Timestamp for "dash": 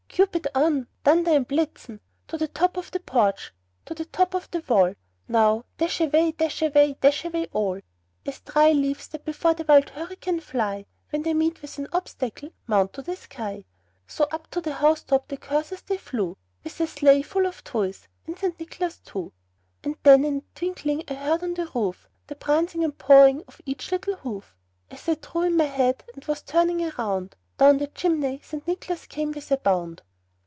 5.77-6.01, 6.33-6.61, 6.99-7.23